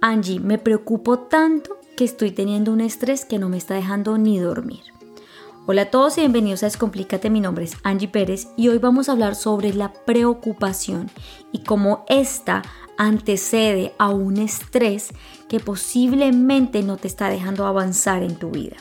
Angie, 0.00 0.38
me 0.38 0.58
preocupo 0.58 1.18
tanto 1.18 1.76
que 1.96 2.04
estoy 2.04 2.30
teniendo 2.30 2.72
un 2.72 2.80
estrés 2.80 3.24
que 3.24 3.38
no 3.38 3.48
me 3.48 3.56
está 3.56 3.74
dejando 3.74 4.16
ni 4.16 4.38
dormir. 4.38 4.82
Hola 5.66 5.82
a 5.82 5.90
todos 5.90 6.16
y 6.16 6.20
bienvenidos 6.20 6.62
a 6.62 6.66
Descomplícate, 6.66 7.30
mi 7.30 7.40
nombre 7.40 7.64
es 7.64 7.76
Angie 7.82 8.06
Pérez 8.06 8.46
y 8.56 8.68
hoy 8.68 8.78
vamos 8.78 9.08
a 9.08 9.12
hablar 9.12 9.34
sobre 9.34 9.74
la 9.74 9.92
preocupación 9.92 11.10
y 11.50 11.64
cómo 11.64 12.04
esta 12.08 12.62
antecede 12.96 13.92
a 13.98 14.10
un 14.10 14.36
estrés 14.36 15.10
que 15.48 15.58
posiblemente 15.58 16.84
no 16.84 16.96
te 16.96 17.08
está 17.08 17.28
dejando 17.28 17.66
avanzar 17.66 18.22
en 18.22 18.36
tu 18.36 18.50
vida. 18.50 18.76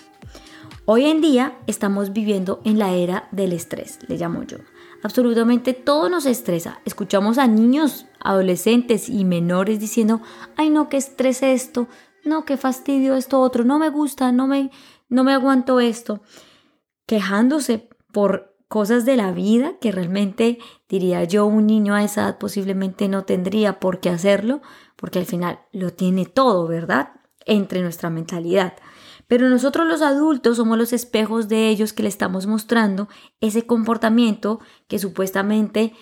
Hoy 0.85 1.05
en 1.05 1.19
día 1.19 1.57
estamos 1.65 2.13
viviendo 2.13 2.61
en 2.63 2.77
la 2.77 2.93
era 2.93 3.27
del 3.31 3.53
estrés, 3.53 3.97
le 4.07 4.17
llamo 4.17 4.43
yo. 4.43 4.57
Absolutamente 5.03 5.73
todo 5.73 6.09
nos 6.09 6.25
estresa. 6.25 6.81
Escuchamos 6.85 7.37
a 7.37 7.47
niños, 7.47 8.05
adolescentes 8.19 9.09
y 9.09 9.25
menores 9.25 9.79
diciendo, 9.79 10.21
ay 10.55 10.69
no, 10.69 10.89
qué 10.89 10.97
estrés 10.97 11.43
esto, 11.43 11.87
no, 12.25 12.45
qué 12.45 12.57
fastidio 12.57 13.15
esto 13.15 13.39
otro, 13.39 13.63
no 13.63 13.79
me 13.79 13.89
gusta, 13.89 14.31
no 14.31 14.47
me, 14.47 14.71
no 15.09 15.23
me 15.23 15.33
aguanto 15.33 15.79
esto 15.79 16.21
quejándose 17.07 17.89
por 18.11 18.53
cosas 18.67 19.05
de 19.05 19.15
la 19.15 19.31
vida 19.31 19.77
que 19.79 19.91
realmente, 19.91 20.59
diría 20.87 21.23
yo, 21.23 21.45
un 21.45 21.65
niño 21.65 21.95
a 21.95 22.03
esa 22.03 22.23
edad 22.23 22.37
posiblemente 22.37 23.07
no 23.07 23.23
tendría 23.23 23.79
por 23.79 23.99
qué 23.99 24.09
hacerlo, 24.09 24.61
porque 24.95 25.19
al 25.19 25.25
final 25.25 25.61
lo 25.71 25.91
tiene 25.93 26.25
todo, 26.25 26.67
¿verdad? 26.67 27.13
Entre 27.45 27.81
nuestra 27.81 28.09
mentalidad. 28.09 28.73
Pero 29.27 29.49
nosotros 29.49 29.87
los 29.87 30.01
adultos 30.01 30.57
somos 30.57 30.77
los 30.77 30.93
espejos 30.93 31.47
de 31.47 31.69
ellos 31.69 31.93
que 31.93 32.03
le 32.03 32.09
estamos 32.09 32.47
mostrando 32.47 33.09
ese 33.41 33.65
comportamiento 33.65 34.59
que 34.87 34.99
supuestamente 34.99 35.93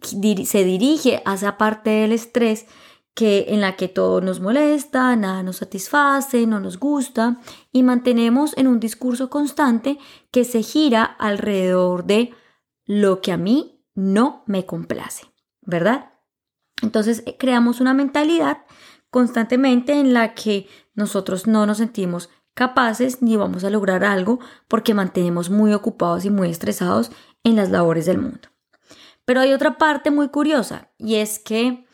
se 0.00 0.64
dirige 0.64 1.22
a 1.24 1.34
esa 1.34 1.58
parte 1.58 1.90
del 1.90 2.12
estrés 2.12 2.66
que 3.14 3.46
en 3.48 3.60
la 3.60 3.74
que 3.74 3.88
todo 3.88 4.20
nos 4.20 4.38
molesta, 4.38 5.16
nada 5.16 5.42
nos 5.42 5.56
satisface, 5.56 6.46
no 6.46 6.60
nos 6.60 6.78
gusta 6.78 7.40
y 7.72 7.82
mantenemos 7.82 8.56
en 8.56 8.68
un 8.68 8.78
discurso 8.78 9.28
constante 9.28 9.98
que 10.30 10.44
se 10.44 10.62
gira 10.62 11.02
alrededor 11.02 12.04
de 12.04 12.32
lo 12.86 13.20
que 13.20 13.32
a 13.32 13.36
mí 13.36 13.82
no 13.96 14.44
me 14.46 14.66
complace, 14.66 15.26
¿verdad? 15.62 16.12
Entonces 16.80 17.24
eh, 17.26 17.36
creamos 17.36 17.80
una 17.80 17.92
mentalidad 17.92 18.58
constantemente 19.10 19.98
en 19.98 20.14
la 20.14 20.34
que 20.34 20.68
nosotros 20.94 21.48
no 21.48 21.66
nos 21.66 21.78
sentimos 21.78 22.30
capaces 22.58 23.22
ni 23.22 23.36
vamos 23.36 23.62
a 23.62 23.70
lograr 23.70 24.02
algo 24.02 24.40
porque 24.66 24.92
mantenemos 24.92 25.48
muy 25.48 25.72
ocupados 25.72 26.24
y 26.24 26.30
muy 26.30 26.50
estresados 26.50 27.12
en 27.44 27.54
las 27.54 27.70
labores 27.70 28.04
del 28.04 28.18
mundo. 28.18 28.48
Pero 29.24 29.38
hay 29.40 29.52
otra 29.52 29.78
parte 29.78 30.10
muy 30.10 30.28
curiosa 30.28 30.90
y 30.98 31.14
es 31.16 31.38
que 31.38 31.86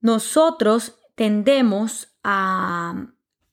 nosotros 0.00 0.94
tendemos 1.14 2.08
a 2.24 3.08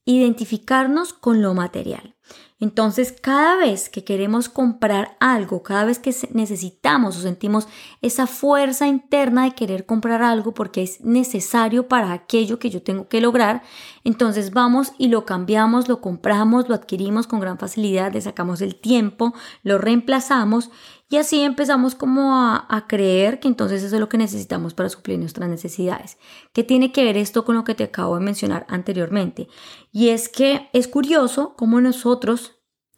identificarnos 0.06 1.12
con 1.12 1.42
lo 1.42 1.54
material. 1.54 2.16
Entonces, 2.62 3.14
cada 3.14 3.56
vez 3.56 3.90
que 3.90 4.04
queremos 4.04 4.50
comprar 4.50 5.16
algo, 5.22 5.64
cada 5.64 5.86
vez 5.86 5.98
que 5.98 6.14
necesitamos 6.34 7.16
o 7.18 7.22
sentimos 7.22 7.68
esa 8.02 8.28
fuerza 8.28 8.86
interna 8.86 9.46
de 9.46 9.56
querer 9.56 9.86
comprar 9.86 10.22
algo 10.22 10.54
porque 10.54 10.84
es 10.84 11.00
necesario 11.00 11.88
para 11.88 12.12
aquello 12.12 12.60
que 12.60 12.70
yo 12.70 12.82
tengo 12.82 13.08
que 13.08 13.22
lograr, 13.22 13.64
entonces 14.04 14.52
vamos 14.52 14.92
y 14.98 15.08
lo 15.08 15.26
cambiamos, 15.26 15.88
lo 15.88 16.02
compramos, 16.02 16.68
lo 16.68 16.76
adquirimos 16.76 17.28
con 17.28 17.40
gran 17.40 17.58
facilidad, 17.58 18.12
le 18.12 18.20
sacamos 18.20 18.62
el 18.62 18.76
tiempo, 18.76 19.34
lo 19.64 19.78
reemplazamos 19.78 20.70
y 21.12 21.18
así 21.18 21.42
empezamos 21.42 21.96
como 21.96 22.36
a, 22.36 22.68
a, 22.70 22.86
creer 22.86 23.40
que 23.40 23.48
entonces 23.48 23.82
eso 23.82 23.96
es 23.96 24.00
lo 24.00 24.10
que 24.10 24.20
necesitamos 24.20 24.76
para 24.76 24.90
suplir 24.90 25.18
nuestras 25.18 25.50
necesidades. 25.50 26.20
¿Qué 26.54 26.64
tiene 26.64 26.92
que 26.92 27.04
ver 27.04 27.18
esto 27.18 27.46
con 27.46 27.56
lo 27.56 27.64
que 27.64 27.73
te 27.73 27.84
acabo 27.84 28.14
de 28.16 28.22
mencionar 28.22 28.68
anteriormente? 28.70 29.48
Y 29.92 30.10
es 30.10 30.30
que 30.30 30.70
es 30.72 30.88
curioso 30.88 31.56
cómo 31.58 31.82
nosotros 31.82 32.48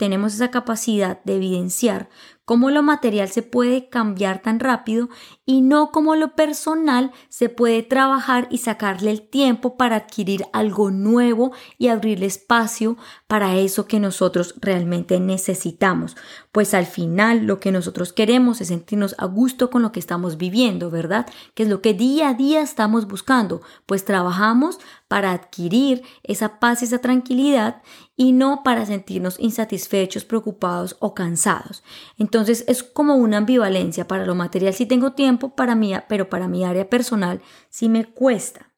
tenemos 0.01 0.33
esa 0.33 0.49
capacidad 0.49 1.23
de 1.25 1.35
evidenciar 1.35 2.09
cómo 2.45 2.69
lo 2.69 2.83
material 2.83 3.29
se 3.29 3.43
puede 3.43 3.89
cambiar 3.89 4.41
tan 4.41 4.59
rápido 4.59 5.09
y 5.45 5.61
no 5.61 5.91
cómo 5.91 6.15
lo 6.15 6.35
personal 6.35 7.11
se 7.29 7.49
puede 7.49 7.83
trabajar 7.83 8.47
y 8.51 8.59
sacarle 8.59 9.11
el 9.11 9.21
tiempo 9.21 9.77
para 9.77 9.95
adquirir 9.97 10.45
algo 10.53 10.91
nuevo 10.91 11.51
y 11.77 11.87
abrirle 11.87 12.25
espacio 12.25 12.97
para 13.27 13.55
eso 13.55 13.85
que 13.85 13.99
nosotros 13.99 14.55
realmente 14.59 15.19
necesitamos. 15.19 16.17
Pues 16.51 16.73
al 16.73 16.85
final 16.85 17.45
lo 17.45 17.59
que 17.59 17.71
nosotros 17.71 18.13
queremos 18.13 18.61
es 18.61 18.69
sentirnos 18.69 19.15
a 19.17 19.25
gusto 19.25 19.69
con 19.69 19.81
lo 19.81 19.91
que 19.91 19.99
estamos 19.99 20.37
viviendo, 20.37 20.89
¿verdad? 20.89 21.27
Que 21.53 21.63
es 21.63 21.69
lo 21.69 21.81
que 21.81 21.93
día 21.93 22.29
a 22.29 22.33
día 22.33 22.61
estamos 22.61 23.07
buscando. 23.07 23.61
Pues 23.85 24.05
trabajamos 24.05 24.79
para 25.07 25.31
adquirir 25.31 26.03
esa 26.23 26.59
paz, 26.59 26.83
esa 26.83 26.99
tranquilidad 26.99 27.81
y 28.15 28.33
no 28.33 28.61
para 28.63 28.85
sentirnos 28.85 29.39
insatisfechos, 29.39 30.25
preocupados 30.25 30.95
o 30.99 31.13
cansados. 31.13 31.83
Entonces 32.17 32.30
es 32.67 32.83
como 32.83 33.15
una 33.15 33.37
ambivalencia. 33.37 34.07
Para 34.07 34.25
lo 34.25 34.35
material 34.35 34.73
si 34.73 34.85
tengo 34.85 35.13
tiempo, 35.13 35.55
para 35.55 35.75
mí, 35.75 35.93
pero 36.07 36.29
para 36.29 36.47
mi 36.47 36.65
área 36.65 36.89
personal 36.89 37.41
sí 37.69 37.89
me 37.89 38.05
cuesta. 38.05 38.71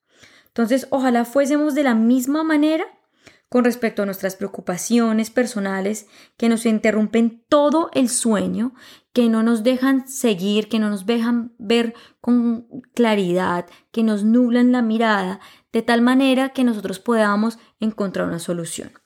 Entonces 0.48 0.88
ojalá 0.92 1.26
fuésemos 1.26 1.74
de 1.74 1.84
la 1.84 1.96
misma 1.96 2.44
manera 2.44 2.86
con 3.54 3.66
respecto 3.66 4.02
a 4.02 4.06
nuestras 4.06 4.36
preocupaciones 4.36 5.30
personales 5.30 6.08
que 6.38 6.50
nos 6.50 6.66
interrumpen 6.66 7.44
todo 7.50 7.92
el 7.94 8.10
sueño, 8.10 8.74
que 9.14 9.30
no 9.30 9.44
nos 9.44 9.62
dejan 9.62 10.08
seguir, 10.08 10.70
que 10.70 10.80
no 10.80 10.90
nos 10.90 11.06
dejan 11.06 11.54
ver 11.60 11.94
con 12.20 12.68
claridad, 12.96 13.68
que 13.92 14.02
nos 14.02 14.24
nublan 14.24 14.72
la 14.72 14.82
mirada, 14.82 15.40
de 15.72 15.84
tal 15.84 16.02
manera 16.02 16.50
que 16.50 16.64
nosotros 16.64 17.00
podamos 17.00 17.60
encontrar 17.80 18.28
una 18.28 18.40
solución. 18.40 19.03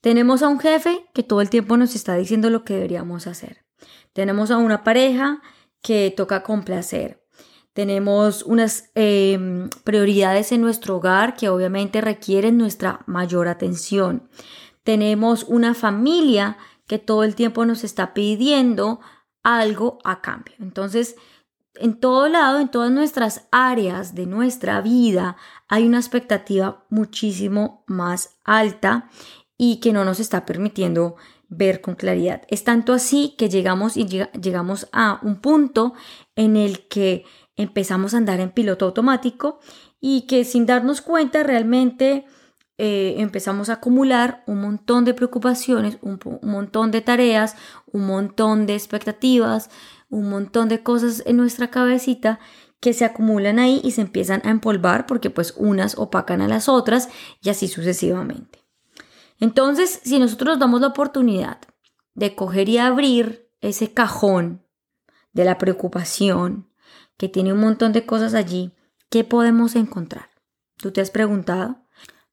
Tenemos 0.00 0.42
a 0.42 0.48
un 0.48 0.60
jefe 0.60 1.06
que 1.12 1.22
todo 1.22 1.40
el 1.40 1.50
tiempo 1.50 1.76
nos 1.76 1.94
está 1.94 2.14
diciendo 2.14 2.50
lo 2.50 2.64
que 2.64 2.74
deberíamos 2.74 3.26
hacer. 3.26 3.64
Tenemos 4.12 4.50
a 4.50 4.58
una 4.58 4.84
pareja 4.84 5.42
que 5.82 6.12
toca 6.16 6.42
complacer. 6.42 7.24
Tenemos 7.72 8.42
unas 8.42 8.90
em, 8.94 9.70
prioridades 9.84 10.50
en 10.52 10.60
nuestro 10.60 10.96
hogar 10.96 11.34
que 11.36 11.48
obviamente 11.48 12.00
requieren 12.00 12.58
nuestra 12.58 13.00
mayor 13.06 13.46
atención. 13.46 14.28
Tenemos 14.82 15.44
una 15.44 15.74
familia 15.74 16.56
que 16.86 16.98
todo 16.98 17.22
el 17.22 17.34
tiempo 17.34 17.64
nos 17.64 17.84
está 17.84 18.14
pidiendo 18.14 19.00
algo 19.42 19.98
a 20.02 20.20
cambio. 20.20 20.54
Entonces, 20.58 21.14
en 21.74 22.00
todo 22.00 22.28
lado, 22.28 22.58
en 22.58 22.68
todas 22.68 22.90
nuestras 22.90 23.46
áreas 23.52 24.14
de 24.14 24.26
nuestra 24.26 24.80
vida, 24.80 25.36
hay 25.68 25.86
una 25.86 25.98
expectativa 25.98 26.84
muchísimo 26.90 27.84
más 27.86 28.38
alta 28.44 29.08
y 29.58 29.80
que 29.80 29.92
no 29.92 30.04
nos 30.04 30.20
está 30.20 30.46
permitiendo 30.46 31.16
ver 31.48 31.80
con 31.80 31.96
claridad. 31.96 32.42
Es 32.48 32.64
tanto 32.64 32.92
así 32.92 33.34
que 33.36 33.48
llegamos 33.48 33.96
y 33.96 34.06
llegamos 34.06 34.88
a 34.92 35.18
un 35.22 35.40
punto 35.40 35.94
en 36.36 36.56
el 36.56 36.86
que 36.88 37.24
empezamos 37.56 38.14
a 38.14 38.18
andar 38.18 38.40
en 38.40 38.50
piloto 38.50 38.86
automático 38.86 39.58
y 40.00 40.22
que 40.22 40.44
sin 40.44 40.64
darnos 40.64 41.00
cuenta 41.00 41.42
realmente 41.42 42.24
eh, 42.78 43.16
empezamos 43.18 43.68
a 43.68 43.74
acumular 43.74 44.44
un 44.46 44.60
montón 44.60 45.04
de 45.04 45.12
preocupaciones, 45.14 45.98
un, 46.00 46.20
un 46.24 46.50
montón 46.50 46.92
de 46.92 47.00
tareas, 47.00 47.56
un 47.86 48.06
montón 48.06 48.66
de 48.66 48.74
expectativas, 48.74 49.70
un 50.08 50.30
montón 50.30 50.68
de 50.68 50.84
cosas 50.84 51.24
en 51.26 51.36
nuestra 51.36 51.70
cabecita 51.70 52.38
que 52.80 52.92
se 52.92 53.04
acumulan 53.04 53.58
ahí 53.58 53.80
y 53.82 53.90
se 53.90 54.02
empiezan 54.02 54.40
a 54.44 54.50
empolvar 54.50 55.06
porque 55.06 55.30
pues 55.30 55.54
unas 55.56 55.98
opacan 55.98 56.40
a 56.40 56.48
las 56.48 56.68
otras 56.68 57.08
y 57.42 57.50
así 57.50 57.66
sucesivamente. 57.66 58.57
Entonces, 59.40 60.00
si 60.02 60.18
nosotros 60.18 60.54
nos 60.54 60.58
damos 60.58 60.80
la 60.80 60.88
oportunidad 60.88 61.58
de 62.14 62.34
coger 62.34 62.68
y 62.68 62.78
abrir 62.78 63.50
ese 63.60 63.92
cajón 63.92 64.66
de 65.32 65.44
la 65.44 65.58
preocupación, 65.58 66.68
que 67.16 67.28
tiene 67.28 67.52
un 67.52 67.60
montón 67.60 67.92
de 67.92 68.06
cosas 68.06 68.34
allí, 68.34 68.72
¿qué 69.10 69.24
podemos 69.24 69.76
encontrar? 69.76 70.30
¿Tú 70.76 70.92
te 70.92 71.00
has 71.00 71.10
preguntado? 71.10 71.84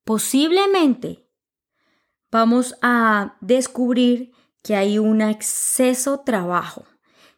Posiblemente 0.03 1.27
vamos 2.31 2.75
a 2.81 3.37
descubrir 3.41 4.31
que 4.61 4.75
hay 4.75 4.99
un 4.99 5.21
exceso 5.21 6.19
trabajo, 6.19 6.85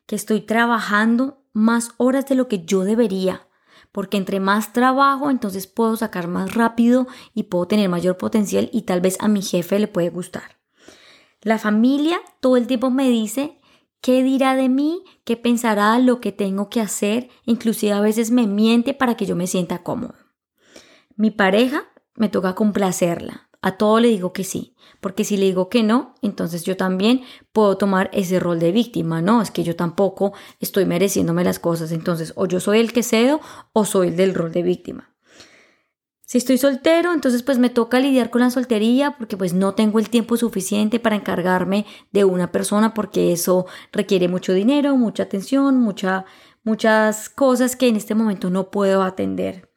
que 0.06 0.16
estoy 0.16 0.42
trabajando 0.42 1.44
más 1.54 1.92
horas 1.98 2.26
de 2.28 2.36
lo 2.36 2.48
que 2.48 2.66
yo 2.66 2.84
debería, 2.84 3.47
porque 3.98 4.18
entre 4.18 4.40
más 4.40 4.74
trabajo, 4.74 5.32
entonces 5.32 5.66
puedo 5.66 5.98
sacar 5.98 6.28
más 6.28 6.54
rápido 6.54 7.08
y 7.34 7.46
puedo 7.46 7.68
tener 7.68 7.90
mayor 7.90 8.16
potencial 8.16 8.70
y 8.72 8.84
tal 8.84 9.02
vez 9.02 9.18
a 9.22 9.28
mi 9.28 9.42
jefe 9.42 9.80
le 9.80 9.88
puede 9.88 10.12
gustar. 10.12 10.60
La 11.42 11.58
familia 11.58 12.20
todo 12.40 12.58
el 12.58 12.68
tiempo 12.68 12.92
me 12.92 13.10
dice 13.10 13.60
¿Qué 14.00 14.22
dirá 14.22 14.56
de 14.56 14.70
mí? 14.70 15.04
¿Qué 15.24 15.36
pensará 15.36 15.98
lo 15.98 16.22
que 16.22 16.32
tengo 16.32 16.70
que 16.70 16.80
hacer? 16.80 17.30
Inclusive 17.46 17.94
a 17.94 18.00
veces 18.00 18.30
me 18.30 18.46
miente 18.46 18.94
para 18.94 19.18
que 19.18 19.26
yo 19.26 19.36
me 19.36 19.48
sienta 19.48 19.82
cómodo. 19.82 20.14
Mi 21.16 21.32
pareja 21.32 21.86
me 22.14 22.30
toca 22.30 22.54
complacerla. 22.54 23.47
A 23.62 23.78
todo 23.78 24.00
le 24.00 24.10
digo 24.10 24.34
que 24.34 24.44
sí, 24.44 24.76
porque 25.02 25.24
si 25.24 25.36
le 25.36 25.46
digo 25.46 25.68
que 25.70 25.84
no, 25.84 26.14
entonces 26.22 26.64
yo 26.64 26.78
también 26.78 27.24
puedo 27.52 27.78
tomar 27.78 28.10
ese 28.14 28.40
rol 28.40 28.60
de 28.60 28.72
víctima, 28.72 29.22
¿no? 29.22 29.42
Es 29.42 29.52
que 29.52 29.64
yo 29.64 29.76
tampoco 29.76 30.34
estoy 30.60 30.86
mereciéndome 30.86 31.44
las 31.44 31.60
cosas, 31.60 31.92
entonces 31.92 32.34
o 32.36 32.46
yo 32.46 32.60
soy 32.60 32.80
el 32.80 32.94
que 32.94 33.04
cedo 33.04 33.42
o 33.74 33.84
soy 33.84 34.10
el 34.10 34.16
del 34.16 34.36
rol 34.36 34.52
de 34.52 34.62
víctima. 34.62 35.18
Si 36.28 36.38
estoy 36.38 36.58
soltero, 36.58 37.14
entonces 37.14 37.42
pues 37.42 37.58
me 37.58 37.70
toca 37.70 38.02
lidiar 38.02 38.30
con 38.30 38.42
la 38.42 38.52
soltería 38.52 39.16
porque 39.18 39.38
pues 39.38 39.54
no 39.54 39.76
tengo 39.76 39.98
el 39.98 40.10
tiempo 40.10 40.36
suficiente 40.36 41.00
para 41.00 41.16
encargarme 41.16 41.86
de 42.12 42.26
una 42.26 42.52
persona 42.52 42.94
porque 42.94 43.32
eso 43.32 43.66
requiere 43.94 44.28
mucho 44.28 44.52
dinero, 44.52 44.98
mucha 44.98 45.24
atención, 45.24 45.80
mucha, 45.80 46.26
muchas 46.66 47.30
cosas 47.30 47.78
que 47.78 47.88
en 47.88 47.96
este 47.96 48.14
momento 48.14 48.50
no 48.50 48.72
puedo 48.72 49.04
atender. 49.04 49.72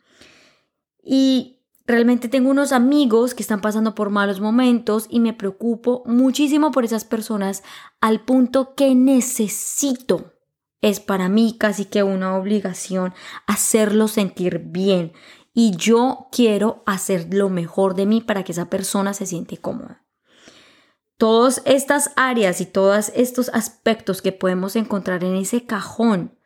Y 1.04 1.59
realmente 1.90 2.28
tengo 2.28 2.50
unos 2.50 2.72
amigos 2.72 3.34
que 3.34 3.42
están 3.42 3.60
pasando 3.60 3.94
por 3.94 4.10
malos 4.10 4.40
momentos 4.40 5.06
y 5.08 5.20
me 5.20 5.32
preocupo 5.32 6.02
muchísimo 6.06 6.70
por 6.70 6.84
esas 6.84 7.04
personas 7.04 7.62
al 8.00 8.20
punto 8.20 8.74
que 8.74 8.94
necesito 8.94 10.32
es 10.80 11.00
para 11.00 11.28
mí 11.28 11.56
casi 11.58 11.84
que 11.84 12.02
una 12.02 12.36
obligación 12.36 13.12
hacerlo 13.46 14.08
sentir 14.08 14.60
bien, 14.66 15.12
y 15.52 15.76
yo 15.76 16.28
quiero 16.30 16.82
hacer 16.86 17.34
lo 17.34 17.48
mejor 17.48 17.94
de 17.94 18.06
mí 18.06 18.20
para 18.20 18.44
que 18.44 18.52
esa 18.52 18.70
persona 18.70 19.12
se 19.14 19.26
siente 19.26 19.56
cómoda. 19.56 20.04
Todas 21.16 21.60
estas 21.66 22.12
áreas 22.16 22.60
y 22.60 22.66
todos 22.66 23.12
estos 23.14 23.50
aspectos 23.50 24.22
que 24.22 24.32
podemos 24.32 24.76
encontrar 24.76 25.22
en 25.24 25.36
ese 25.36 25.66
cajón 25.66 26.38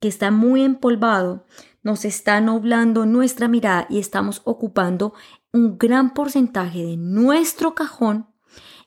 que 0.00 0.08
está 0.08 0.30
muy 0.30 0.62
empolvado, 0.62 1.46
nos 1.86 2.04
está 2.04 2.40
nublando 2.40 3.06
nuestra 3.06 3.46
mirada 3.46 3.86
y 3.88 4.00
estamos 4.00 4.42
ocupando 4.42 5.14
un 5.52 5.78
gran 5.78 6.14
porcentaje 6.14 6.84
de 6.84 6.96
nuestro 6.96 7.76
cajón 7.76 8.26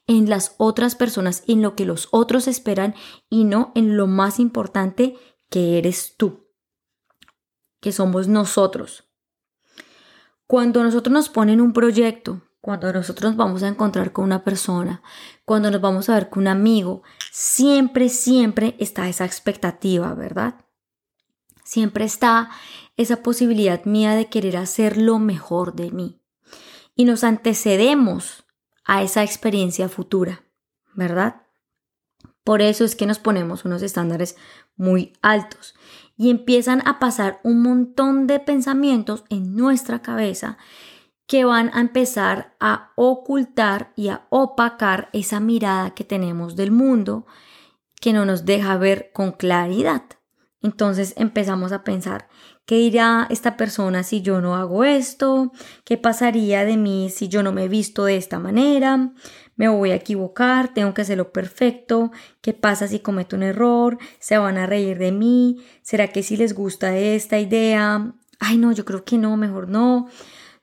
en 0.06 0.30
las 0.30 0.54
otras 0.58 0.96
personas, 0.96 1.44
en 1.48 1.62
lo 1.62 1.78
que 1.78 1.86
los 1.86 2.10
otros 2.12 2.50
esperan 2.50 2.96
y 3.30 3.46
no 3.46 3.72
en 3.74 3.96
lo 3.96 4.06
más 4.06 4.38
importante 4.38 5.16
que 5.50 5.78
eres 5.78 6.18
tú, 6.18 6.50
que 7.80 7.94
somos 7.94 8.28
nosotros. 8.28 9.06
Cuando 10.46 10.84
nosotros 10.84 11.14
nos 11.14 11.30
ponen 11.30 11.62
un 11.62 11.72
proyecto, 11.72 12.42
cuando 12.60 12.92
nosotros 12.92 13.32
nos 13.32 13.38
vamos 13.38 13.64
a 13.64 13.70
encontrar 13.70 14.12
con 14.12 14.26
una 14.26 14.44
persona, 14.44 15.02
cuando 15.46 15.72
nos 15.72 15.80
vamos 15.80 16.10
a 16.10 16.16
ver 16.16 16.30
con 16.30 16.42
un 16.42 16.48
amigo, 16.50 17.04
siempre, 17.32 18.10
siempre 18.10 18.76
está 18.78 19.08
esa 19.08 19.24
expectativa, 19.24 20.14
¿verdad? 20.16 20.56
Siempre 21.64 22.04
está 22.04 22.50
esa 23.00 23.24
posibilidad 23.24 23.86
mía 23.86 24.14
de 24.14 24.28
querer 24.28 24.58
hacer 24.58 24.98
lo 24.98 25.20
mejor 25.20 25.74
de 25.74 25.90
mí. 25.90 26.20
Y 26.96 27.06
nos 27.06 27.24
antecedemos 27.24 28.44
a 28.84 29.04
esa 29.04 29.24
experiencia 29.24 29.88
futura, 29.88 30.44
¿verdad? 30.96 31.44
Por 32.44 32.62
eso 32.62 32.84
es 32.84 32.98
que 32.98 33.06
nos 33.06 33.18
ponemos 33.18 33.64
unos 33.64 33.84
estándares 33.84 34.36
muy 34.76 35.14
altos 35.22 35.76
y 36.18 36.30
empiezan 36.30 36.86
a 36.86 37.00
pasar 37.00 37.40
un 37.44 37.62
montón 37.62 38.28
de 38.28 38.42
pensamientos 38.42 39.24
en 39.30 39.56
nuestra 39.56 40.02
cabeza 40.02 40.58
que 41.26 41.46
van 41.46 41.72
a 41.74 41.80
empezar 41.80 42.58
a 42.60 42.92
ocultar 42.98 43.94
y 43.96 44.10
a 44.10 44.26
opacar 44.30 45.10
esa 45.14 45.40
mirada 45.40 45.92
que 45.92 46.04
tenemos 46.04 46.58
del 46.58 46.72
mundo 46.72 47.26
que 48.02 48.12
no 48.12 48.26
nos 48.26 48.44
deja 48.44 48.76
ver 48.76 49.12
con 49.14 49.32
claridad. 49.32 50.04
Entonces 50.62 51.14
empezamos 51.16 51.72
a 51.72 51.84
pensar, 51.84 52.28
¿qué 52.70 52.76
dirá 52.76 53.26
esta 53.32 53.58
persona 53.58 54.04
si 54.04 54.22
yo 54.22 54.42
no 54.42 54.56
hago 54.56 54.84
esto? 54.84 55.52
¿Qué 55.84 55.98
pasaría 55.98 56.66
de 56.66 56.78
mí 56.78 57.10
si 57.10 57.28
yo 57.28 57.42
no 57.42 57.52
me 57.52 57.68
visto 57.68 58.06
de 58.06 58.16
esta 58.16 58.38
manera? 58.38 59.12
me 59.56 59.68
voy 59.68 59.90
a 59.90 59.96
equivocar, 59.96 60.72
tengo 60.72 60.94
que 60.94 61.02
hacerlo 61.02 61.34
perfecto, 61.34 62.12
¿qué 62.42 62.54
pasa 62.54 62.88
si 62.88 63.00
cometo 63.00 63.36
un 63.36 63.42
error? 63.42 63.98
¿Se 64.20 64.38
van 64.38 64.60
a 64.60 64.68
reír 64.68 65.00
de 65.00 65.12
mí? 65.12 65.58
¿Será 65.82 66.10
que 66.10 66.22
si 66.22 66.38
les 66.38 66.54
gusta 66.54 66.96
esta 66.96 67.40
idea? 67.40 68.14
Ay, 68.40 68.58
no, 68.58 68.72
yo 68.72 68.86
creo 68.86 69.04
que 69.04 69.18
no, 69.18 69.36
mejor 69.36 69.68
no. 69.68 70.08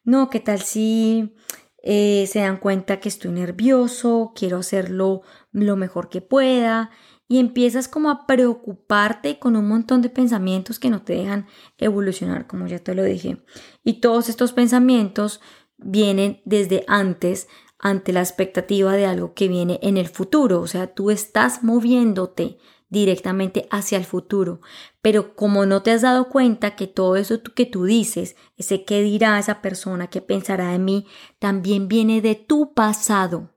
No, 0.04 0.30
¿qué 0.30 0.38
tal 0.38 0.62
si 0.62 1.34
eh, 1.82 2.26
se 2.28 2.38
dan 2.38 2.58
cuenta 2.58 3.00
que 3.00 3.08
estoy 3.08 3.32
nervioso, 3.32 4.32
quiero 4.32 4.58
hacerlo 4.58 5.22
lo 5.50 5.74
mejor 5.74 6.08
que 6.08 6.22
pueda? 6.22 6.90
Y 7.28 7.38
empiezas 7.40 7.88
como 7.88 8.10
a 8.10 8.26
preocuparte 8.26 9.38
con 9.38 9.56
un 9.56 9.66
montón 9.66 10.02
de 10.02 10.10
pensamientos 10.10 10.78
que 10.78 10.90
no 10.90 11.02
te 11.02 11.14
dejan 11.14 11.46
evolucionar, 11.78 12.46
como 12.46 12.66
ya 12.66 12.78
te 12.78 12.94
lo 12.94 13.02
dije. 13.02 13.38
Y 13.82 14.00
todos 14.00 14.28
estos 14.28 14.52
pensamientos 14.52 15.40
vienen 15.76 16.40
desde 16.44 16.84
antes 16.86 17.48
ante 17.78 18.12
la 18.12 18.20
expectativa 18.20 18.92
de 18.92 19.06
algo 19.06 19.34
que 19.34 19.48
viene 19.48 19.78
en 19.82 19.96
el 19.96 20.08
futuro. 20.08 20.60
O 20.60 20.66
sea, 20.66 20.94
tú 20.94 21.10
estás 21.10 21.62
moviéndote 21.62 22.58
directamente 22.88 23.66
hacia 23.70 23.98
el 23.98 24.04
futuro. 24.04 24.60
Pero 25.02 25.34
como 25.34 25.66
no 25.66 25.82
te 25.82 25.90
has 25.90 26.02
dado 26.02 26.28
cuenta 26.28 26.76
que 26.76 26.86
todo 26.86 27.16
eso 27.16 27.42
que 27.42 27.66
tú 27.66 27.84
dices, 27.84 28.36
ese 28.56 28.84
qué 28.84 29.02
dirá 29.02 29.38
esa 29.38 29.60
persona, 29.60 30.08
qué 30.08 30.20
pensará 30.20 30.72
de 30.72 30.78
mí, 30.78 31.06
también 31.38 31.88
viene 31.88 32.20
de 32.20 32.34
tu 32.34 32.74
pasado, 32.74 33.54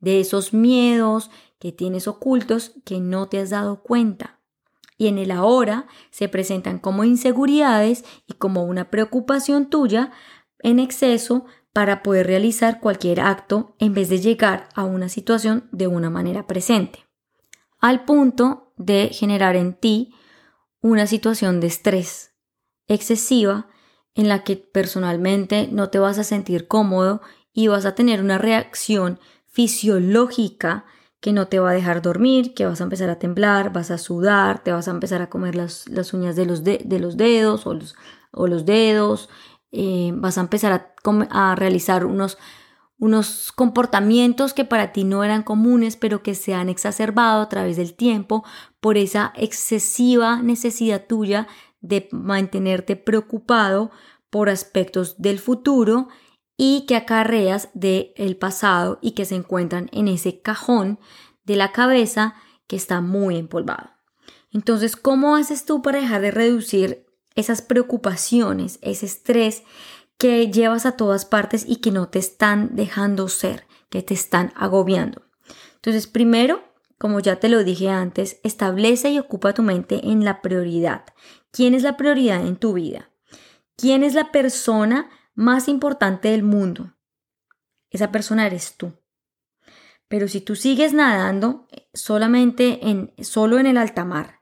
de 0.00 0.20
esos 0.20 0.52
miedos 0.52 1.30
que 1.62 1.70
tienes 1.70 2.08
ocultos 2.08 2.72
que 2.84 2.98
no 2.98 3.28
te 3.28 3.38
has 3.38 3.50
dado 3.50 3.84
cuenta. 3.84 4.40
Y 4.98 5.06
en 5.06 5.16
el 5.16 5.30
ahora 5.30 5.86
se 6.10 6.28
presentan 6.28 6.80
como 6.80 7.04
inseguridades 7.04 8.04
y 8.26 8.32
como 8.32 8.64
una 8.64 8.90
preocupación 8.90 9.70
tuya 9.70 10.10
en 10.58 10.80
exceso 10.80 11.44
para 11.72 12.02
poder 12.02 12.26
realizar 12.26 12.80
cualquier 12.80 13.20
acto 13.20 13.76
en 13.78 13.94
vez 13.94 14.08
de 14.08 14.18
llegar 14.18 14.70
a 14.74 14.82
una 14.82 15.08
situación 15.08 15.68
de 15.70 15.86
una 15.86 16.10
manera 16.10 16.48
presente, 16.48 17.06
al 17.78 18.04
punto 18.06 18.72
de 18.76 19.10
generar 19.12 19.54
en 19.54 19.74
ti 19.74 20.12
una 20.80 21.06
situación 21.06 21.60
de 21.60 21.68
estrés 21.68 22.34
excesiva 22.88 23.68
en 24.16 24.26
la 24.26 24.42
que 24.42 24.56
personalmente 24.56 25.68
no 25.70 25.90
te 25.90 26.00
vas 26.00 26.18
a 26.18 26.24
sentir 26.24 26.66
cómodo 26.66 27.22
y 27.52 27.68
vas 27.68 27.86
a 27.86 27.94
tener 27.94 28.20
una 28.20 28.38
reacción 28.38 29.20
fisiológica 29.46 30.86
que 31.22 31.32
no 31.32 31.46
te 31.46 31.60
va 31.60 31.70
a 31.70 31.74
dejar 31.74 32.02
dormir, 32.02 32.52
que 32.52 32.66
vas 32.66 32.80
a 32.80 32.84
empezar 32.84 33.08
a 33.08 33.20
temblar, 33.20 33.72
vas 33.72 33.92
a 33.92 33.96
sudar, 33.96 34.64
te 34.64 34.72
vas 34.72 34.88
a 34.88 34.90
empezar 34.90 35.22
a 35.22 35.30
comer 35.30 35.54
las, 35.54 35.86
uñas 36.12 36.34
de 36.34 36.46
los, 36.46 36.64
de, 36.64 36.84
los 36.98 37.16
dedos 37.16 37.64
o 37.64 37.74
los, 37.74 37.94
o 38.32 38.48
los 38.48 38.66
dedos, 38.66 39.30
eh, 39.70 40.10
vas 40.16 40.36
a 40.36 40.40
empezar 40.40 40.94
a, 41.30 41.54
realizar 41.54 42.06
unos, 42.06 42.38
unos 42.98 43.52
comportamientos 43.52 44.52
que 44.52 44.64
para 44.64 44.92
ti 44.92 45.04
no 45.04 45.22
eran 45.22 45.44
comunes, 45.44 45.96
pero 45.96 46.24
que 46.24 46.34
se 46.34 46.54
han 46.54 46.68
exacerbado 46.68 47.40
a 47.40 47.48
través 47.48 47.76
del 47.76 47.94
tiempo 47.94 48.44
por 48.80 48.96
esa 48.96 49.32
excesiva 49.36 50.42
necesidad 50.42 51.06
tuya 51.06 51.46
de 51.80 52.08
mantenerte 52.10 52.96
preocupado 52.96 53.92
por 54.28 54.48
aspectos 54.48 55.22
del 55.22 55.38
futuro 55.38 56.08
y 56.64 56.86
que 56.86 56.94
acarreas 56.94 57.70
del 57.74 58.12
el 58.14 58.36
pasado 58.36 59.00
y 59.02 59.12
que 59.12 59.24
se 59.24 59.34
encuentran 59.34 59.90
en 59.90 60.06
ese 60.06 60.42
cajón 60.42 61.00
de 61.42 61.56
la 61.56 61.72
cabeza 61.72 62.36
que 62.68 62.76
está 62.76 63.00
muy 63.00 63.36
empolvado. 63.36 63.90
Entonces, 64.52 64.94
¿cómo 64.94 65.34
haces 65.34 65.64
tú 65.64 65.82
para 65.82 66.00
dejar 66.00 66.20
de 66.20 66.30
reducir 66.30 67.04
esas 67.34 67.62
preocupaciones, 67.62 68.78
ese 68.80 69.06
estrés 69.06 69.64
que 70.18 70.52
llevas 70.52 70.86
a 70.86 70.96
todas 70.96 71.24
partes 71.24 71.64
y 71.66 71.78
que 71.78 71.90
no 71.90 72.10
te 72.10 72.20
están 72.20 72.76
dejando 72.76 73.26
ser, 73.26 73.66
que 73.88 74.02
te 74.02 74.14
están 74.14 74.52
agobiando. 74.54 75.22
Entonces, 75.74 76.06
primero, 76.06 76.62
como 76.96 77.18
ya 77.18 77.40
te 77.40 77.48
lo 77.48 77.64
dije 77.64 77.88
antes, 77.88 78.38
establece 78.44 79.10
y 79.10 79.18
ocupa 79.18 79.52
tu 79.52 79.64
mente 79.64 80.00
en 80.04 80.24
la 80.24 80.40
prioridad. 80.40 81.06
¿Quién 81.50 81.74
es 81.74 81.82
la 81.82 81.96
prioridad 81.96 82.46
en 82.46 82.54
tu 82.54 82.74
vida? 82.74 83.10
¿Quién 83.76 84.04
es 84.04 84.14
la 84.14 84.30
persona 84.30 85.10
más 85.34 85.68
importante 85.68 86.28
del 86.28 86.42
mundo? 86.42 86.94
Esa 87.90 88.10
persona 88.10 88.46
eres 88.46 88.76
tú. 88.76 88.92
Pero 90.08 90.28
si 90.28 90.40
tú 90.40 90.56
sigues 90.56 90.92
nadando 90.92 91.68
solamente 91.94 92.90
en 92.90 93.14
solo 93.22 93.58
en 93.58 93.66
el 93.66 93.78
alta 93.78 94.04
mar, 94.04 94.40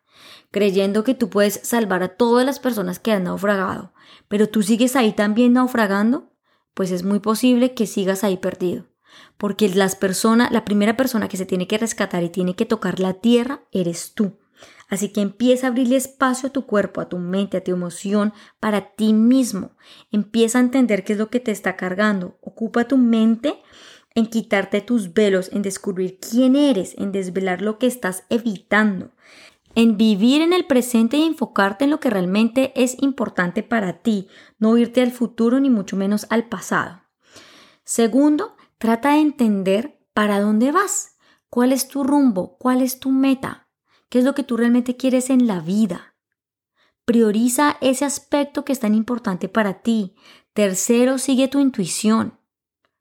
creyendo 0.51 1.05
que 1.05 1.15
tú 1.15 1.31
puedes 1.31 1.61
salvar 1.63 2.03
a 2.03 2.17
todas 2.17 2.45
las 2.45 2.59
personas 2.59 2.99
que 2.99 3.13
han 3.13 3.25
naufragado, 3.25 3.93
pero 4.27 4.49
tú 4.49 4.63
sigues 4.63 4.97
ahí 4.97 5.13
también 5.13 5.53
naufragando, 5.53 6.33
pues 6.75 6.91
es 6.91 7.05
muy 7.05 7.21
posible 7.21 7.75
que 7.75 7.87
sigas 7.87 8.25
ahí 8.25 8.37
perdido. 8.37 8.87
Porque 9.37 9.69
las 9.69 9.97
personas, 9.97 10.51
la 10.51 10.65
primera 10.65 10.97
persona 10.97 11.29
que 11.29 11.37
se 11.37 11.47
tiene 11.47 11.69
que 11.69 11.79
rescatar 11.79 12.23
y 12.25 12.31
tiene 12.31 12.55
que 12.55 12.67
tocar 12.67 12.99
la 12.99 13.15
tierra 13.15 13.63
eres 13.71 14.15
tú. 14.15 14.40
Así 14.91 15.09
que 15.09 15.23
empieza 15.23 15.67
a 15.67 15.71
abrirle 15.71 15.97
espacio 15.97 16.49
a 16.51 16.53
tu 16.53 16.67
cuerpo, 16.67 17.01
a 17.01 17.09
tu 17.09 17.19
mente, 17.19 17.57
a 17.57 17.65
tu 17.65 17.71
emoción, 17.71 18.35
para 18.59 18.95
ti 18.95 19.15
mismo. 19.15 19.77
Empieza 20.11 20.59
a 20.59 20.63
entender 20.63 21.05
qué 21.05 21.15
es 21.15 21.19
lo 21.19 21.31
que 21.31 21.41
te 21.41 21.53
está 21.53 21.77
cargando. 21.77 22.39
Ocupa 22.43 22.85
tu 22.85 22.99
mente 22.99 23.55
en 24.15 24.27
quitarte 24.27 24.81
tus 24.81 25.15
velos, 25.15 25.51
en 25.53 25.63
descubrir 25.63 26.19
quién 26.19 26.57
eres, 26.57 26.95
en 26.99 27.13
desvelar 27.13 27.63
lo 27.63 27.79
que 27.79 27.87
estás 27.87 28.25
evitando 28.29 29.13
en 29.75 29.97
vivir 29.97 30.43
en 30.43 30.53
el 30.53 30.67
presente 30.67 31.17
y 31.17 31.25
enfocarte 31.25 31.85
en 31.85 31.91
lo 31.91 32.01
que 32.01 32.11
realmente 32.11 32.73
es 32.75 33.01
importante 33.03 33.63
para 33.63 34.03
ti, 34.03 34.29
no 34.59 34.77
irte 34.77 35.01
al 35.01 35.13
futuro 35.13 35.61
ni 35.61 35.71
mucho 35.71 35.97
menos 35.97 36.27
al 36.31 36.49
pasado. 36.49 37.03
Segundo, 37.85 38.57
trata 38.79 39.13
de 39.13 39.21
entender 39.21 40.01
para 40.13 40.41
dónde 40.41 40.73
vas, 40.73 41.17
cuál 41.49 41.73
es 41.73 41.89
tu 41.89 42.05
rumbo, 42.05 42.57
cuál 42.59 42.83
es 42.83 42.99
tu 42.99 43.11
meta, 43.11 43.69
qué 44.11 44.19
es 44.19 44.25
lo 44.25 44.35
que 44.35 44.43
tú 44.43 44.59
realmente 44.59 44.97
quieres 44.97 45.31
en 45.31 45.47
la 45.47 45.61
vida. 45.61 46.15
Prioriza 47.07 47.79
ese 47.81 48.05
aspecto 48.05 48.65
que 48.65 48.73
es 48.73 48.81
tan 48.81 48.95
importante 48.95 49.49
para 49.49 49.81
ti. 49.81 50.15
Tercero, 50.53 51.17
sigue 51.17 51.49
tu 51.49 51.59
intuición, 51.59 52.39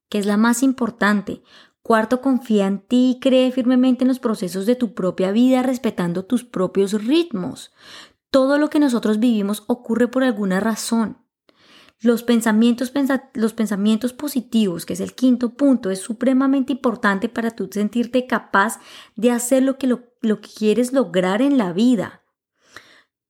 que 0.10 0.20
es 0.20 0.26
la 0.26 0.38
más 0.38 0.64
importante. 0.64 1.44
Cuarto, 1.82 2.22
confía 2.22 2.68
en 2.68 2.80
ti 2.80 3.16
y 3.16 3.20
cree 3.20 3.52
firmemente 3.52 4.04
en 4.04 4.08
los 4.08 4.20
procesos 4.20 4.66
de 4.66 4.76
tu 4.76 4.94
propia 4.94 5.32
vida 5.32 5.64
respetando 5.64 6.26
tus 6.26 6.44
propios 6.44 6.94
ritmos. 7.06 7.72
Todo 8.32 8.58
lo 8.58 8.70
que 8.70 8.80
nosotros 8.80 9.20
vivimos 9.20 9.64
ocurre 9.68 10.08
por 10.08 10.24
alguna 10.24 10.60
razón. 10.60 11.18
Los 12.02 12.24
pensamientos, 12.24 12.94
los 13.34 13.54
pensamientos 13.54 14.14
positivos, 14.14 14.86
que 14.86 14.94
es 14.94 15.02
el 15.02 15.14
quinto 15.16 15.56
punto, 15.56 15.90
es 15.90 16.00
supremamente 16.00 16.72
importante 16.72 17.28
para 17.28 17.52
tú 17.52 17.68
sentirte 17.72 18.26
capaz 18.26 18.80
de 19.16 19.32
hacer 19.32 19.64
lo 19.64 19.78
que, 19.78 19.88
lo, 19.88 20.09
lo 20.22 20.42
que 20.42 20.50
quieres 20.50 20.94
lograr 20.94 21.42
en 21.42 21.58
la 21.58 21.74
vida. 21.74 22.24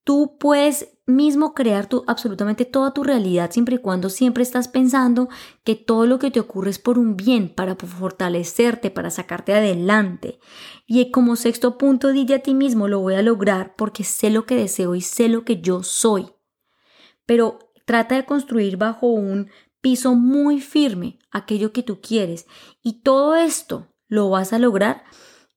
Tú 0.03 0.37
puedes 0.39 0.99
mismo 1.09 1.53
crear 1.53 1.87
tu, 1.87 2.03
absolutamente 2.07 2.65
toda 2.65 2.93
tu 2.93 3.03
realidad 3.03 3.51
siempre 3.51 3.75
y 3.75 3.79
cuando 3.79 4.09
siempre 4.09 4.43
estás 4.43 4.67
pensando 4.67 5.27
que 5.63 5.75
todo 5.75 6.05
lo 6.05 6.19
que 6.19 6.31
te 6.31 6.39
ocurre 6.39 6.69
es 6.69 6.79
por 6.79 6.97
un 6.97 7.17
bien, 7.17 7.53
para 7.53 7.75
fortalecerte, 7.75 8.91
para 8.91 9.09
sacarte 9.09 9.53
adelante. 9.53 10.39
Y 10.85 11.11
como 11.11 11.35
sexto 11.35 11.77
punto, 11.77 12.09
dile 12.09 12.35
a 12.35 12.39
ti 12.39 12.53
mismo, 12.53 12.87
lo 12.87 12.99
voy 12.99 13.15
a 13.15 13.21
lograr 13.21 13.75
porque 13.75 14.03
sé 14.03 14.29
lo 14.29 14.45
que 14.45 14.55
deseo 14.55 14.95
y 14.95 15.01
sé 15.01 15.29
lo 15.29 15.43
que 15.43 15.61
yo 15.61 15.83
soy. 15.83 16.31
Pero 17.25 17.59
trata 17.85 18.15
de 18.15 18.25
construir 18.25 18.77
bajo 18.77 19.07
un 19.07 19.49
piso 19.81 20.15
muy 20.15 20.61
firme 20.61 21.19
aquello 21.31 21.71
que 21.71 21.83
tú 21.83 21.99
quieres. 22.01 22.47
Y 22.81 23.01
todo 23.01 23.35
esto 23.35 23.87
lo 24.07 24.29
vas 24.29 24.53
a 24.53 24.59
lograr 24.59 25.03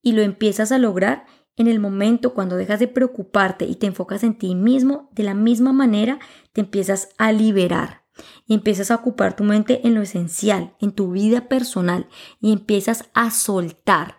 y 0.02 0.12
lo 0.12 0.23
empiezas 0.23 0.73
a 0.73 0.78
lograr 0.78 1.25
en 1.56 1.66
el 1.68 1.80
momento 1.80 2.35
cuando 2.35 2.56
dejas 2.56 2.80
de 2.80 2.88
preocuparte 2.88 3.66
y 3.66 3.76
te 3.76 3.87
enfocas 3.87 4.25
en 4.25 4.37
ti 4.37 4.54
mismo, 4.54 5.11
de 5.12 5.23
la 5.23 5.35
misma 5.35 5.73
manera 5.73 6.18
te 6.52 6.61
empiezas 6.62 7.11
a 7.18 7.32
liberar 7.32 8.02
y 8.47 8.54
empiezas 8.54 8.90
a 8.90 8.97
ocupar 8.97 9.37
tu 9.37 9.44
mente 9.44 9.87
en 9.87 9.94
lo 9.94 10.02
esencial, 10.02 10.75
en 10.80 10.92
tu 10.92 11.12
vida 11.12 11.49
personal 11.49 12.09
y 12.40 12.52
empiezas 12.52 13.11
a 13.14 13.30
soltar 13.30 14.16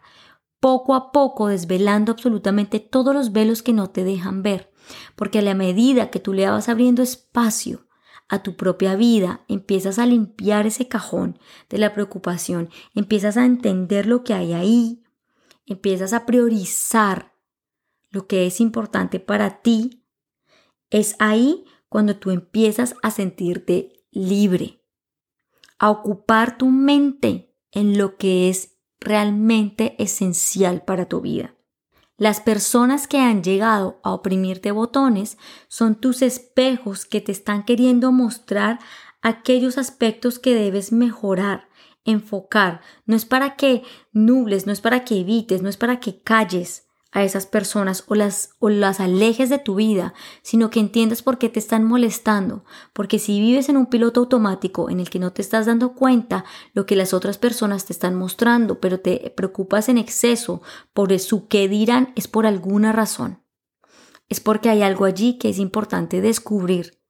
poco 0.59 0.95
a 0.95 1.11
poco 1.11 1.47
desvelando 1.47 2.13
absolutamente 2.13 2.79
todos 2.79 3.13
los 3.13 3.33
velos 3.33 3.61
que 3.61 3.73
no 3.73 3.89
te 3.89 4.03
dejan 4.03 4.43
ver, 4.43 4.71
porque 5.15 5.39
a 5.39 5.41
la 5.41 5.55
medida 5.55 6.09
que 6.09 6.19
tú 6.19 6.33
le 6.33 6.49
vas 6.49 6.69
abriendo 6.69 7.03
espacio 7.03 7.85
a 8.29 8.41
tu 8.43 8.55
propia 8.55 8.95
vida, 8.95 9.41
empiezas 9.49 9.99
a 9.99 10.05
limpiar 10.05 10.65
ese 10.65 10.87
cajón 10.87 11.37
de 11.69 11.79
la 11.79 11.93
preocupación, 11.93 12.69
empiezas 12.95 13.35
a 13.35 13.45
entender 13.45 14.05
lo 14.05 14.23
que 14.23 14.33
hay 14.33 14.53
ahí, 14.53 15.02
empiezas 15.65 16.13
a 16.13 16.25
priorizar 16.25 17.33
lo 18.09 18.27
que 18.27 18.45
es 18.45 18.59
importante 18.61 19.19
para 19.19 19.61
ti, 19.61 20.05
es 20.89 21.15
ahí 21.19 21.65
cuando 21.89 22.17
tú 22.17 22.31
empiezas 22.31 22.95
a 23.01 23.11
sentirte 23.11 24.05
libre, 24.11 24.83
a 25.79 25.89
ocupar 25.89 26.57
tu 26.57 26.69
mente 26.69 27.55
en 27.71 27.97
lo 27.97 28.17
que 28.17 28.49
es 28.49 28.77
realmente 28.99 29.95
esencial 30.01 30.83
para 30.83 31.07
tu 31.07 31.21
vida. 31.21 31.55
Las 32.17 32.39
personas 32.39 33.07
que 33.07 33.17
han 33.17 33.43
llegado 33.43 33.99
a 34.03 34.13
oprimirte 34.13 34.71
botones 34.71 35.37
son 35.67 35.95
tus 35.95 36.21
espejos 36.21 37.05
que 37.05 37.21
te 37.21 37.31
están 37.31 37.65
queriendo 37.65 38.11
mostrar 38.11 38.79
aquellos 39.21 39.77
aspectos 39.77 40.37
que 40.37 40.53
debes 40.53 40.91
mejorar, 40.91 41.67
enfocar. 42.05 42.81
No 43.05 43.15
es 43.15 43.25
para 43.25 43.55
que 43.55 43.83
nubles, 44.11 44.65
no 44.65 44.71
es 44.73 44.81
para 44.81 45.03
que 45.03 45.19
evites, 45.19 45.61
no 45.61 45.69
es 45.69 45.77
para 45.77 45.99
que 45.99 46.21
calles 46.21 46.87
a 47.13 47.23
esas 47.23 47.45
personas 47.45 48.03
o 48.07 48.15
las, 48.15 48.55
o 48.59 48.69
las 48.69 48.99
alejes 48.99 49.49
de 49.49 49.59
tu 49.59 49.75
vida, 49.75 50.13
sino 50.41 50.71
que 50.71 50.79
entiendas 50.79 51.21
por 51.21 51.37
qué 51.37 51.47
te 51.47 51.59
están 51.59 51.83
molestando. 51.83 52.65
Porque 52.91 53.19
si 53.19 53.39
vives 53.39 53.69
en 53.69 53.77
un 53.77 53.85
piloto 53.85 54.21
automático 54.21 54.89
en 54.89 54.99
el 54.99 55.09
que 55.09 55.19
no 55.19 55.31
te 55.31 55.43
estás 55.43 55.67
dando 55.67 55.93
cuenta 55.93 56.43
lo 56.73 56.85
que 56.85 56.95
las 56.95 57.13
otras 57.13 57.37
personas 57.37 57.85
te 57.85 57.93
están 57.93 58.15
mostrando, 58.15 58.79
pero 58.79 58.99
te 58.99 59.31
preocupas 59.37 59.89
en 59.89 59.99
exceso 59.99 60.61
por 60.93 61.17
su 61.19 61.47
qué 61.47 61.67
dirán, 61.67 62.13
es 62.15 62.27
por 62.27 62.47
alguna 62.47 62.91
razón. 62.91 63.43
Es 64.27 64.39
porque 64.39 64.69
hay 64.69 64.81
algo 64.81 65.05
allí 65.05 65.37
que 65.37 65.49
es 65.49 65.59
importante 65.59 66.19
descubrir 66.19 67.02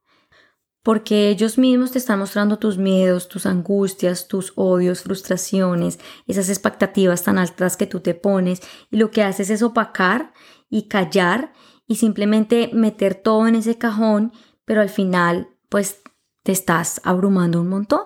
porque 0.84 1.30
ellos 1.30 1.58
mismos 1.58 1.92
te 1.92 1.98
están 1.98 2.20
mostrando 2.20 2.60
tus 2.60 2.78
miedos, 2.78 3.30
tus 3.30 3.46
angustias, 3.46 4.28
tus 4.28 4.52
odios, 4.56 5.02
frustraciones, 5.02 5.98
esas 6.28 6.50
expectativas 6.50 7.24
tan 7.24 7.38
altas 7.38 7.78
que 7.78 7.88
tú 7.88 8.02
te 8.02 8.14
pones 8.14 8.62
y 8.92 8.98
lo 8.98 9.10
que 9.10 9.24
haces 9.24 9.50
es 9.50 9.64
opacar 9.64 10.34
y 10.70 10.90
callar 10.90 11.54
y 11.88 11.96
simplemente 11.96 12.70
meter 12.74 13.16
todo 13.16 13.48
en 13.48 13.56
ese 13.56 13.78
cajón, 13.78 14.34
pero 14.66 14.82
al 14.82 14.90
final 14.90 15.50
pues 15.70 16.02
te 16.44 16.52
estás 16.52 17.02
abrumando 17.06 17.62
un 17.62 17.70
montón 17.70 18.02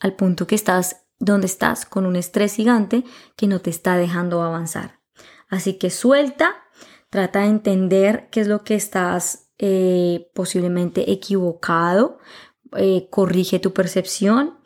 al 0.00 0.16
punto 0.16 0.46
que 0.46 0.54
estás 0.54 1.04
donde 1.18 1.46
estás 1.46 1.84
con 1.84 2.06
un 2.06 2.16
estrés 2.16 2.56
gigante 2.56 3.04
que 3.36 3.46
no 3.46 3.60
te 3.60 3.70
está 3.70 3.96
dejando 3.96 4.42
avanzar. 4.42 5.00
Así 5.48 5.74
que 5.74 5.90
suelta, 5.90 6.56
trata 7.10 7.40
de 7.40 7.48
entender 7.48 8.28
qué 8.30 8.40
es 8.40 8.48
lo 8.48 8.64
que 8.64 8.74
estás 8.74 9.41
eh, 9.58 10.30
posiblemente 10.34 11.12
equivocado, 11.12 12.18
eh, 12.76 13.08
corrige 13.10 13.58
tu 13.58 13.72
percepción, 13.72 14.58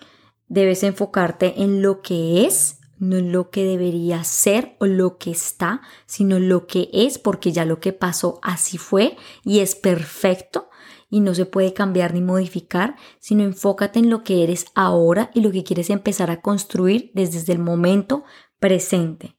debes 0.49 0.83
enfocarte 0.83 1.63
en 1.63 1.83
lo 1.83 2.03
que 2.03 2.47
es, 2.47 2.79
no 2.99 3.17
en 3.17 3.33
lo 3.33 3.51
que 3.51 3.65
debería 3.65 4.25
ser 4.25 4.77
o 4.79 4.87
lo 4.87 5.19
que 5.19 5.31
está, 5.31 5.83
sino 6.07 6.39
lo 6.39 6.67
que 6.67 6.89
es, 6.93 7.19
porque 7.19 7.53
ya 7.53 7.65
lo 7.65 7.81
que 7.81 7.93
pasó 7.93 8.41
así 8.43 8.79
fue 8.79 9.17
y 9.45 9.61
es 9.61 9.75
perfecto 9.75 10.69
y 11.11 11.21
no 11.21 11.35
se 11.35 11.47
puede 11.47 11.73
cambiar 11.73 12.15
ni 12.15 12.21
modificar, 12.21 12.97
sino 13.19 13.45
enfócate 13.45 13.99
en 13.99 14.11
lo 14.11 14.25
que 14.25 14.43
eres 14.43 14.67
ahora 14.75 15.31
y 15.35 15.41
lo 15.41 15.53
que 15.53 15.65
quieres 15.65 15.91
empezar 15.91 16.31
a 16.31 16.41
construir 16.41 17.11
desde 17.15 17.53
el 17.53 17.59
momento 17.59 18.25
presente. 18.59 19.36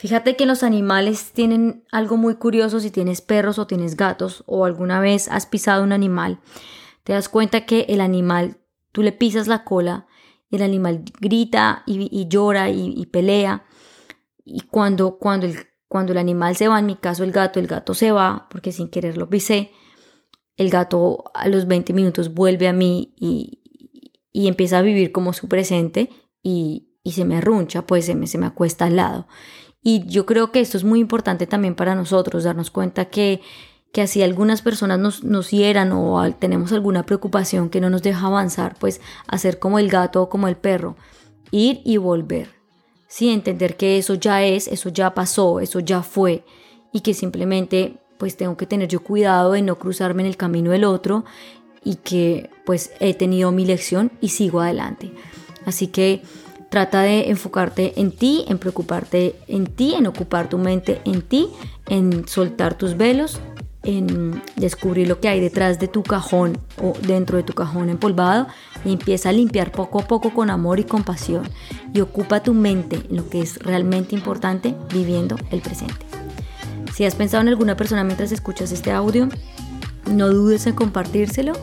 Fíjate 0.00 0.34
que 0.34 0.46
los 0.46 0.62
animales 0.62 1.32
tienen 1.32 1.84
algo 1.92 2.16
muy 2.16 2.36
curioso 2.36 2.80
si 2.80 2.90
tienes 2.90 3.20
perros 3.20 3.58
o 3.58 3.66
tienes 3.66 3.98
gatos 3.98 4.42
o 4.46 4.64
alguna 4.64 4.98
vez 4.98 5.28
has 5.28 5.44
pisado 5.44 5.84
un 5.84 5.92
animal. 5.92 6.40
Te 7.04 7.12
das 7.12 7.28
cuenta 7.28 7.66
que 7.66 7.84
el 7.86 8.00
animal, 8.00 8.56
tú 8.92 9.02
le 9.02 9.12
pisas 9.12 9.46
la 9.46 9.62
cola 9.62 10.06
y 10.48 10.56
el 10.56 10.62
animal 10.62 11.04
grita 11.20 11.82
y, 11.84 12.26
llora 12.28 12.70
y, 12.70 13.04
pelea. 13.12 13.66
Y 14.42 14.62
cuando, 14.62 15.18
cuando, 15.18 15.44
el, 15.44 15.66
cuando 15.86 16.12
el 16.12 16.18
animal 16.18 16.56
se 16.56 16.68
va, 16.68 16.78
en 16.78 16.86
mi 16.86 16.96
caso 16.96 17.22
el 17.22 17.32
gato, 17.32 17.60
el 17.60 17.66
gato 17.66 17.92
se 17.92 18.10
va 18.10 18.48
porque 18.50 18.72
sin 18.72 18.88
querer 18.88 19.18
lo 19.18 19.28
pisé. 19.28 19.70
El 20.56 20.70
gato 20.70 21.24
a 21.34 21.46
los 21.46 21.66
20 21.66 21.92
minutos 21.92 22.32
vuelve 22.32 22.68
a 22.68 22.72
mí 22.72 23.12
y, 23.20 23.62
y 24.32 24.48
empieza 24.48 24.78
a 24.78 24.82
vivir 24.82 25.12
como 25.12 25.34
su 25.34 25.46
presente 25.46 26.08
y, 26.42 26.86
se 27.04 27.26
me 27.26 27.36
arruncha, 27.36 27.86
pues 27.86 28.06
se 28.06 28.14
me, 28.14 28.26
se 28.26 28.38
me 28.38 28.46
acuesta 28.46 28.86
al 28.86 28.96
lado. 28.96 29.26
Y 29.82 30.06
yo 30.06 30.26
creo 30.26 30.52
que 30.52 30.60
esto 30.60 30.76
es 30.76 30.84
muy 30.84 31.00
importante 31.00 31.46
también 31.46 31.74
para 31.74 31.94
nosotros, 31.94 32.44
darnos 32.44 32.70
cuenta 32.70 33.06
que, 33.06 33.40
que 33.92 34.02
así 34.02 34.22
algunas 34.22 34.62
personas 34.62 34.98
nos, 34.98 35.24
nos 35.24 35.50
hieran 35.50 35.92
o 35.92 36.22
tenemos 36.34 36.72
alguna 36.72 37.04
preocupación 37.04 37.70
que 37.70 37.80
no 37.80 37.88
nos 37.88 38.02
deja 38.02 38.26
avanzar, 38.26 38.76
pues 38.78 39.00
hacer 39.26 39.58
como 39.58 39.78
el 39.78 39.88
gato 39.88 40.22
o 40.22 40.28
como 40.28 40.48
el 40.48 40.56
perro, 40.56 40.96
ir 41.50 41.80
y 41.84 41.96
volver. 41.96 42.50
Sí, 43.08 43.30
entender 43.30 43.76
que 43.76 43.98
eso 43.98 44.14
ya 44.14 44.44
es, 44.44 44.68
eso 44.68 44.88
ya 44.90 45.14
pasó, 45.14 45.60
eso 45.60 45.80
ya 45.80 46.02
fue 46.02 46.44
y 46.92 47.00
que 47.00 47.14
simplemente 47.14 47.98
pues 48.18 48.36
tengo 48.36 48.56
que 48.56 48.66
tener 48.66 48.88
yo 48.88 49.02
cuidado 49.02 49.52
de 49.52 49.62
no 49.62 49.78
cruzarme 49.78 50.22
en 50.22 50.28
el 50.28 50.36
camino 50.36 50.72
del 50.72 50.84
otro 50.84 51.24
y 51.82 51.96
que 51.96 52.50
pues 52.66 52.92
he 53.00 53.14
tenido 53.14 53.50
mi 53.50 53.64
lección 53.64 54.12
y 54.20 54.28
sigo 54.28 54.60
adelante. 54.60 55.12
Así 55.64 55.86
que 55.86 56.22
Trata 56.70 57.02
de 57.02 57.30
enfocarte 57.30 58.00
en 58.00 58.12
ti, 58.12 58.44
en 58.48 58.58
preocuparte 58.58 59.34
en 59.48 59.66
ti, 59.66 59.94
en 59.94 60.06
ocupar 60.06 60.48
tu 60.48 60.56
mente 60.56 61.00
en 61.04 61.20
ti, 61.22 61.48
en 61.88 62.28
soltar 62.28 62.78
tus 62.78 62.96
velos, 62.96 63.40
en 63.82 64.40
descubrir 64.54 65.08
lo 65.08 65.18
que 65.20 65.28
hay 65.28 65.40
detrás 65.40 65.80
de 65.80 65.88
tu 65.88 66.04
cajón 66.04 66.58
o 66.80 66.92
dentro 67.02 67.36
de 67.38 67.42
tu 67.42 67.54
cajón 67.54 67.90
empolvado 67.90 68.46
y 68.84 68.92
empieza 68.92 69.30
a 69.30 69.32
limpiar 69.32 69.72
poco 69.72 70.00
a 70.00 70.06
poco 70.06 70.32
con 70.32 70.48
amor 70.48 70.78
y 70.78 70.84
compasión 70.84 71.42
y 71.92 72.02
ocupa 72.02 72.42
tu 72.42 72.54
mente 72.54 73.02
en 73.08 73.16
lo 73.16 73.28
que 73.28 73.40
es 73.40 73.58
realmente 73.58 74.14
importante 74.14 74.76
viviendo 74.92 75.36
el 75.50 75.62
presente. 75.62 76.06
Si 76.94 77.04
has 77.04 77.16
pensado 77.16 77.40
en 77.40 77.48
alguna 77.48 77.76
persona 77.76 78.04
mientras 78.04 78.30
escuchas 78.30 78.70
este 78.70 78.92
audio, 78.92 79.28
no 80.08 80.28
dudes 80.28 80.66
en 80.68 80.74
compartírselo 80.74 81.54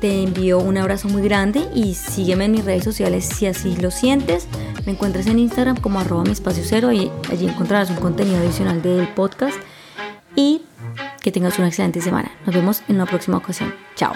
te 0.00 0.22
envío 0.22 0.58
un 0.58 0.76
abrazo 0.78 1.08
muy 1.08 1.22
grande 1.22 1.68
y 1.74 1.94
sígueme 1.94 2.44
en 2.44 2.52
mis 2.52 2.64
redes 2.64 2.84
sociales 2.84 3.24
si 3.24 3.46
así 3.46 3.76
lo 3.76 3.90
sientes. 3.90 4.46
Me 4.86 4.92
encuentras 4.92 5.26
en 5.26 5.38
Instagram 5.38 5.76
como 5.80 6.00
arroba 6.00 6.24
mi 6.24 6.30
espacio 6.30 6.62
cero 6.66 6.92
y 6.92 7.10
allí 7.30 7.48
encontrarás 7.48 7.90
un 7.90 7.96
contenido 7.96 8.38
adicional 8.38 8.80
del 8.82 9.08
podcast. 9.08 9.56
Y 10.36 10.62
que 11.20 11.32
tengas 11.32 11.58
una 11.58 11.68
excelente 11.68 12.00
semana. 12.00 12.30
Nos 12.46 12.54
vemos 12.54 12.82
en 12.88 12.96
una 12.96 13.06
próxima 13.06 13.38
ocasión. 13.38 13.74
Chao. 13.96 14.12